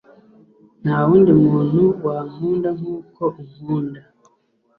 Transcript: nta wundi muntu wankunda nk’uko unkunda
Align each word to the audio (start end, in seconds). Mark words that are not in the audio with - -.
nta 0.83 0.97
wundi 1.07 1.31
muntu 1.45 1.81
wankunda 2.05 2.69
nk’uko 2.77 3.23
unkunda 3.41 4.01